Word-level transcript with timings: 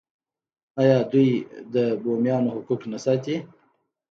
آیا 0.81 0.97
دوی 1.11 1.29
د 1.73 1.75
بومیانو 2.01 2.49
حقوق 2.55 2.81
نه 2.93 2.97
ساتي؟ 3.05 3.35